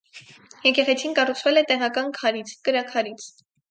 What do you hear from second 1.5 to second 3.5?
է տեղական քարից՝ կրաքարից։